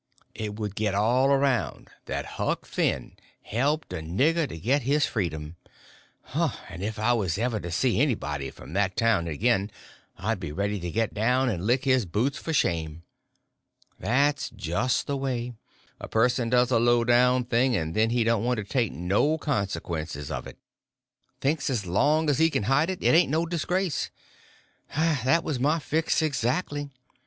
[0.33, 5.57] _It would get all around that Huck Finn helped a nigger to get his freedom;
[6.33, 9.69] and if I was ever to see anybody from that town again
[10.17, 13.03] I'd be ready to get down and lick his boots for shame.
[13.99, 15.53] That's just the way:
[15.99, 19.37] a person does a low down thing, and then he don't want to take no
[19.37, 20.57] consequences of it.
[21.41, 24.09] Thinks as long as he can hide it, it ain't no disgrace.
[24.95, 26.89] That was my fix exactly.